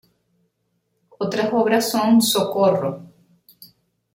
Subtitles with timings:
[1.19, 3.05] Otras obras son "Socorro!